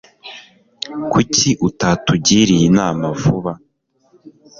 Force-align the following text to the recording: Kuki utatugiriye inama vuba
Kuki 1.11 1.49
utatugiriye 1.67 2.63
inama 2.71 3.05
vuba 3.21 3.51